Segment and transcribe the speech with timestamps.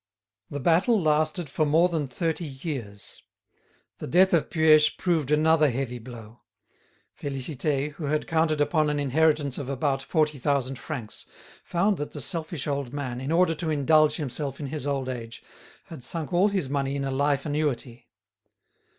[0.49, 3.21] The battle lasted for more than thirty years.
[3.99, 6.41] The death of Puech proved another heavy blow.
[7.21, 11.27] Félicité, who had counted upon an inheritance of about forty thousand francs,
[11.63, 15.43] found that the selfish old man, in order to indulge himself in his old age,
[15.83, 18.09] had sunk all his money in a life annuity.